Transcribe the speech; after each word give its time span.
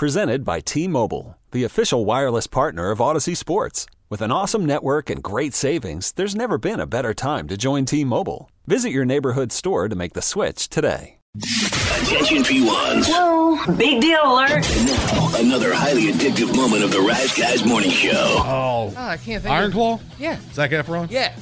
Presented 0.00 0.46
by 0.46 0.60
T 0.60 0.88
Mobile, 0.88 1.36
the 1.50 1.64
official 1.64 2.06
wireless 2.06 2.46
partner 2.46 2.90
of 2.90 3.00
Audacy 3.00 3.36
Sports. 3.36 3.84
With 4.08 4.22
an 4.22 4.32
awesome 4.32 4.64
network 4.64 5.10
and 5.10 5.22
great 5.22 5.52
savings, 5.52 6.12
there's 6.12 6.34
never 6.34 6.56
been 6.56 6.80
a 6.80 6.86
better 6.86 7.12
time 7.12 7.46
to 7.48 7.58
join 7.58 7.84
T 7.84 8.02
Mobile. 8.02 8.50
Visit 8.66 8.92
your 8.92 9.04
neighborhood 9.04 9.52
store 9.52 9.90
to 9.90 9.94
make 9.94 10.14
the 10.14 10.22
switch 10.22 10.70
today. 10.70 11.18
Attention 11.36 12.38
P1s. 12.44 13.08
Whoa, 13.10 13.74
big 13.76 14.00
deal 14.00 14.22
alert. 14.24 14.66
And 14.70 14.86
now, 14.86 15.36
another 15.36 15.74
highly 15.74 16.10
addictive 16.10 16.56
moment 16.56 16.82
of 16.82 16.92
the 16.92 17.00
Rise 17.02 17.36
Guys 17.36 17.66
Morning 17.66 17.90
Show. 17.90 18.36
Oh, 18.38 18.94
Oh, 18.96 19.04
I 19.04 19.18
can't 19.18 19.42
think. 19.42 19.54
Iron 19.54 19.66
of, 19.66 19.72
Claw? 19.72 20.00
Yeah, 20.18 20.38
Zac 20.54 20.70
Efron? 20.70 21.10
yeah. 21.10 21.34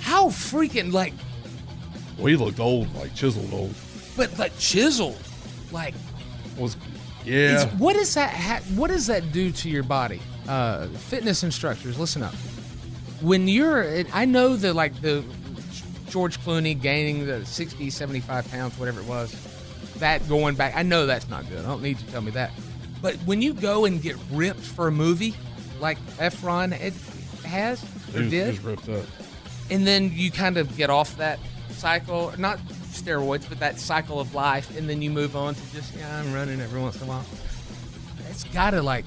How 0.00 0.28
freaking 0.28 0.94
like, 0.94 1.12
Well, 2.16 2.28
he 2.28 2.36
looked 2.36 2.58
old, 2.58 2.90
like 2.94 3.14
chiseled 3.14 3.52
old. 3.52 3.74
but 4.16 4.38
like 4.38 4.56
chiseled, 4.58 5.18
like. 5.72 5.92
Was 6.56 6.74
yeah. 7.24 7.62
It's, 7.62 7.72
what 7.74 7.94
does 7.94 8.14
that? 8.14 8.32
Ha- 8.34 8.62
what 8.74 8.88
does 8.88 9.06
that 9.06 9.32
do 9.32 9.50
to 9.52 9.68
your 9.68 9.82
body? 9.82 10.20
Uh, 10.48 10.86
fitness 10.88 11.42
instructors, 11.42 11.98
listen 11.98 12.22
up. 12.22 12.34
When 13.20 13.48
you're, 13.48 14.04
I 14.12 14.24
know 14.24 14.56
that 14.56 14.74
like 14.74 15.00
the 15.00 15.24
George 16.08 16.40
Clooney 16.40 16.80
gaining 16.80 17.26
the 17.26 17.44
60, 17.44 17.90
75 17.90 18.50
pounds, 18.50 18.78
whatever 18.78 19.00
it 19.00 19.06
was, 19.06 19.34
that 19.96 20.26
going 20.28 20.54
back. 20.54 20.74
I 20.76 20.82
know 20.82 21.06
that's 21.06 21.28
not 21.28 21.48
good. 21.48 21.58
I 21.58 21.68
don't 21.68 21.82
need 21.82 21.98
you 22.00 22.06
to 22.06 22.12
tell 22.12 22.22
me 22.22 22.30
that. 22.32 22.52
But 23.02 23.16
when 23.26 23.42
you 23.42 23.52
go 23.54 23.84
and 23.84 24.00
get 24.00 24.16
ripped 24.32 24.60
for 24.60 24.88
a 24.88 24.92
movie, 24.92 25.34
like 25.80 25.98
Efron 26.16 26.72
it 26.72 26.94
has 27.44 27.82
or 28.14 28.18
he 28.18 28.20
was, 28.24 28.30
did, 28.30 28.48
was 28.48 28.60
ripped 28.64 28.88
up. 28.88 29.04
and 29.70 29.86
then 29.86 30.10
you 30.14 30.30
kind 30.30 30.56
of 30.56 30.76
get 30.76 30.90
off 30.90 31.16
that 31.18 31.38
cycle 31.70 32.32
not 32.38 32.58
steroids 33.02 33.48
but 33.48 33.58
that 33.60 33.78
cycle 33.78 34.18
of 34.20 34.34
life 34.34 34.76
and 34.76 34.88
then 34.88 35.00
you 35.02 35.10
move 35.10 35.36
on 35.36 35.54
to 35.54 35.72
just 35.72 35.94
yeah 35.96 36.18
i'm 36.20 36.32
running 36.32 36.60
every 36.60 36.80
once 36.80 36.96
in 36.96 37.02
a 37.02 37.06
while 37.06 37.24
it's 38.30 38.44
gotta 38.44 38.80
like 38.82 39.04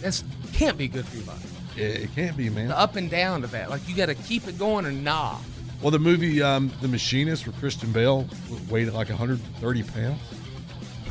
that's 0.00 0.24
can't 0.52 0.76
be 0.76 0.88
good 0.88 1.06
for 1.06 1.16
your 1.16 1.26
body 1.26 1.40
Yeah, 1.76 1.86
it 1.86 2.14
can't 2.14 2.36
be, 2.36 2.50
man. 2.50 2.68
the 2.68 2.78
up 2.78 2.96
and 2.96 3.08
down 3.10 3.40
to 3.42 3.46
that 3.48 3.70
like 3.70 3.86
you 3.88 3.94
gotta 3.96 4.14
keep 4.14 4.46
it 4.48 4.58
going 4.58 4.84
or 4.86 4.92
nah 4.92 5.38
Well, 5.80 5.90
the 5.90 5.98
movie 5.98 6.42
um, 6.42 6.70
The 6.80 6.88
Machinist, 6.88 7.46
where 7.46 7.54
Christian 7.58 7.90
Bale 7.92 8.26
weighed 8.70 8.88
like 8.90 9.08
130 9.08 9.82
pounds. 9.82 10.20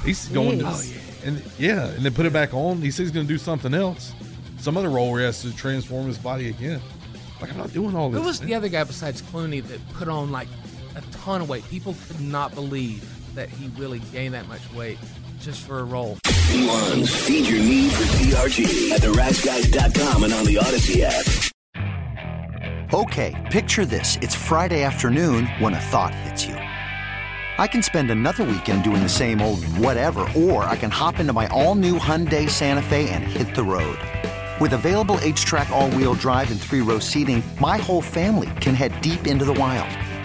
He's 0.06 0.28
going 0.30 0.59
to, 0.59 0.66
Oh, 0.67 0.82
and 1.26 1.44
yeah, 1.59 1.88
and 1.88 2.04
then 2.06 2.14
put 2.14 2.26
it 2.26 2.32
back 2.34 2.54
on. 2.54 2.78
He 2.82 2.89
says 2.89 3.00
he's 3.08 3.12
going 3.12 3.28
to 3.28 3.34
do 3.34 3.38
something 3.38 3.73
else, 3.73 4.14
some 4.59 4.78
other 4.78 4.89
role 4.89 5.12
where 5.12 5.20
he 5.20 5.26
has 5.26 5.42
to 5.42 5.54
transform 5.56 6.08
his 6.08 6.17
body 6.17 6.50
again. 6.50 6.80
Like 7.42 7.52
I'm 7.52 7.58
not 7.58 7.73
doing 7.73 7.95
all 7.95 8.09
this. 8.09 8.20
who 8.22 8.26
was 8.26 8.39
man. 8.39 8.48
the 8.50 8.56
other 8.56 8.70
guy 8.70 8.84
besides 8.84 9.22
clooney 9.22 9.62
that 9.67 9.80
put 9.94 10.08
on 10.08 10.32
like 10.32 10.48
a 10.95 11.02
ton 11.11 11.42
of 11.42 11.50
weight 11.50 11.67
people 11.70 11.95
could 12.08 12.22
not 12.22 12.53
believe 12.56 13.08
that 13.36 13.50
he 13.50 13.70
really 13.78 14.00
gained 14.11 14.34
that 14.34 14.47
much 14.47 14.72
weight 14.73 14.98
just 15.39 15.61
for 15.61 15.80
a 15.80 15.83
role 15.83 16.17
P1s, 16.52 17.09
feed 17.25 17.48
your 17.48 17.59
need 17.59 17.92
for 17.94 18.03
TRT 18.17 18.92
at 18.92 19.02
theriseguys.com 19.02 20.25
and 20.25 20.33
on 20.33 20.45
the 20.45 20.56
Audacy 20.56 21.02
app. 21.02 21.25
Okay, 22.94 23.48
picture 23.50 23.86
this. 23.86 24.17
It's 24.22 24.36
Friday 24.36 24.83
afternoon 24.83 25.45
when 25.59 25.73
a 25.73 25.80
thought 25.80 26.14
hits 26.14 26.45
you. 26.45 26.56
I 26.56 27.67
can 27.67 27.81
spend 27.81 28.11
another 28.11 28.44
weekend 28.44 28.83
doing 28.83 29.02
the 29.02 29.08
same 29.08 29.42
old 29.42 29.64
whatever, 29.78 30.28
or 30.36 30.66
I 30.66 30.76
can 30.76 30.92
hop 30.92 31.20
into 31.20 31.31
my 31.31 31.48
all 31.48 31.76
new 31.76 31.98
Hyundai 31.98 32.50
Santa 32.50 32.81
Fe 32.81 33.09
and 33.09 33.23
hit 33.23 33.55
the 33.55 33.64
road. 33.64 33.98
With 34.59 34.73
available 34.73 35.16
HTRAC, 35.20 35.70
all 35.70 35.89
wheel 35.92 36.16
drive, 36.16 36.52
and 36.52 36.59
three 36.59 36.81
row 36.81 37.00
seating, 37.00 37.42
my 37.61 37.78
whole 37.78 38.02
family 38.02 38.50
can 38.59 38.76
head 38.76 39.00
deep 39.00 39.26
into 39.26 39.45
the 39.45 39.53
wild. 39.53 39.89